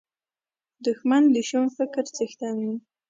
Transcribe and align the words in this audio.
دښمن 0.85 1.23
د 1.33 1.37
شوم 1.49 1.65
فکر 1.77 2.03
څښتن 2.15 2.55
وي 2.65 2.75